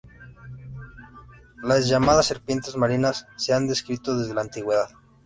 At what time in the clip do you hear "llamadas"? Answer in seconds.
1.87-2.25